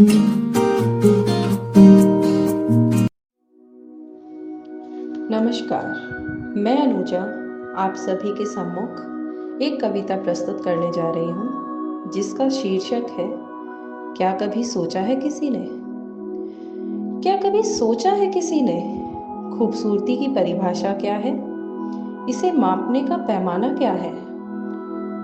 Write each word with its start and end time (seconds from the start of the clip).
नमस्कार, 0.00 0.16
मैं 6.56 6.82
अनुजा, 6.82 7.20
आप 7.82 7.94
सभी 7.94 8.32
के 8.32 8.46
सम्मुख 8.46 9.62
एक 9.62 9.80
कविता 9.80 10.16
प्रस्तुत 10.16 10.64
करने 10.64 10.92
जा 10.92 11.10
रही 11.10 11.24
हूँ, 11.24 12.12
जिसका 12.12 12.48
शीर्षक 12.48 12.92
है, 12.92 13.34
क्या 14.16 14.32
कभी 14.32 14.64
सोचा 14.64 15.00
है 15.00 15.16
किसी 15.16 15.50
ने? 15.50 15.68
क्या 17.22 17.36
कभी 17.36 17.62
सोचा 17.62 18.10
है 18.10 18.26
किसी 18.26 18.60
ने? 18.60 19.02
खूबसूरती 19.58 20.16
की 20.16 20.28
परिभाषा 20.28 20.92
क्या 20.92 21.14
है? 21.14 21.44
इसे 22.30 22.52
मापने 22.52 23.02
का 23.02 23.16
पैमाना 23.16 23.72
क्या 23.72 23.92
है? 23.92 24.12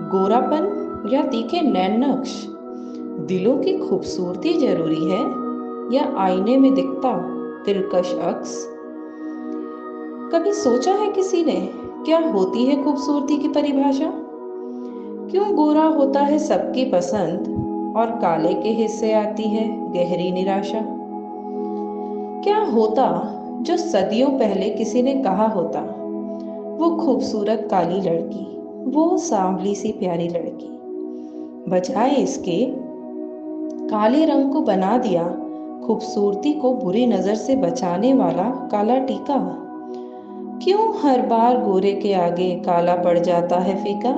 गोरापन 0.09 1.09
या 1.13 1.23
तीखे 1.23 1.61
नैन 1.61 2.05
नक्श? 2.05 2.56
दिलों 3.19 3.57
की 3.57 3.77
खूबसूरती 3.77 4.53
ज़रूरी 4.53 5.03
है 5.03 5.21
या 5.95 6.15
आईने 6.17 6.57
में 6.57 6.73
दिखता 6.73 7.13
दिलकश 7.65 8.13
अक्स? 8.13 8.67
कभी 10.33 10.53
सोचा 10.53 10.91
है 10.91 11.11
किसी 11.11 11.43
ने 11.43 11.69
क्या 12.05 12.19
होती 12.19 12.65
है 12.65 12.83
खूबसूरती 12.83 13.37
की 13.37 13.47
परिभाषा? 13.47 14.11
क्यों 15.31 15.55
गोरा 15.55 15.83
होता 15.83 16.19
है 16.19 16.39
सबकी 16.39 16.85
पसंद 16.85 17.39
और 17.97 18.05
काले 18.05 18.53
के 18.53 18.69
हिस्से 18.69 19.13
आती 19.13 19.43
है 19.43 19.93
गहरी 19.93 20.31
निराशा? 20.31 20.81
क्या 22.43 22.57
होता 22.57 23.33
जो 23.61 23.77
सदियों 23.77 24.29
पहले 24.29 24.69
किसी 24.69 25.01
ने 25.01 25.13
कहा 25.13 25.47
होता? 25.47 25.79
वो 26.77 27.05
खूबसूरत 27.05 27.67
काली 27.71 28.01
लड़की, 28.01 28.61
वो 28.91 29.17
सांवली 29.17 29.75
सी 29.75 29.91
प्यारी 29.91 30.27
लड़की। 30.27 30.69
बजाय 31.71 32.09
इसके 32.09 32.86
काले 33.89 34.25
रंग 34.25 34.53
को 34.53 34.61
बना 34.61 34.97
दिया, 34.97 35.23
खूबसूरती 35.87 36.53
को 36.53 36.73
बुरी 36.73 37.07
नज़र 37.07 37.35
से 37.35 37.55
बचाने 37.55 38.13
वाला 38.13 38.43
काला 38.43 38.99
टीका। 38.99 39.63
क्यों 40.63 40.97
हर 40.97 41.21
बार 41.21 41.63
गोरे 41.65 41.93
के 41.93 42.13
आगे 42.13 42.55
काला 42.55 42.95
पड़ 42.95 43.19
जाता 43.19 43.59
है 43.59 43.83
फीका? 43.83 44.11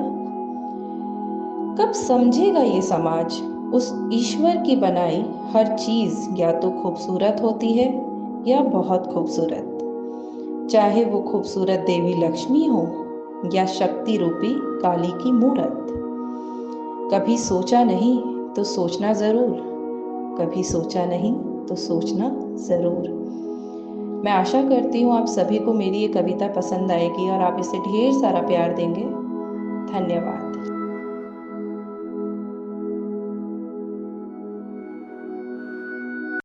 कब 1.78 1.92
समझेगा 1.92 2.60
ये 2.60 2.82
समाज? 2.82 3.42
उस 3.74 4.08
ईश्वर 4.12 4.56
की 4.56 4.76
बनाई 4.76 5.24
हर 5.50 5.76
चीज़ 5.76 6.28
या 6.34 6.52
तो 6.52 6.70
खूबसूरत 6.70 7.36
होती 7.42 7.72
है 7.72 8.04
या 8.46 8.60
बहुत 8.60 9.06
खूबसूरत। 9.14 9.76
चाहे 10.70 11.04
वो 11.04 11.20
खूबसूरत 11.20 11.78
देवी 11.78 12.14
लक्ष्मी 12.14 12.66
हो 12.66 13.06
या 13.54 13.66
शक्ति 13.66 14.16
रूपी 14.16 14.54
काली 14.58 15.12
की 15.12 15.32
मूर्त। 15.32 15.86
कभी 17.14 17.38
सोचा 17.38 17.84
नहीं 17.84 18.39
तो 18.56 18.64
सोचना 18.64 19.12
ज़रूर। 19.12 19.68
कभी 20.40 20.62
सोचा 20.64 21.04
नहीं 21.04 21.32
तो 21.66 21.74
सोचना 21.74 22.30
ज़रूर। 22.56 23.08
मैं 24.24 24.32
आशा 24.32 24.62
करती 24.62 25.02
हूँ 25.02 25.12
आप 25.18 25.26
सभी 25.26 25.58
को 25.58 25.72
मेरी 25.72 25.98
ये 25.98 26.08
कविता 26.08 26.48
पसंद 26.48 26.92
आएगी 26.92 27.28
और 27.30 27.40
आप 27.40 27.56
इसे 27.60 27.78
ढेर 27.78 28.12
सारा 28.12 28.40
प्यार 28.40 28.74
देंगे। 28.74 29.02
धन्यवाद। 29.92 30.59